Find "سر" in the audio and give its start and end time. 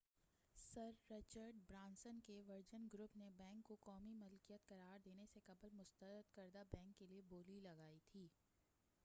0.55-0.91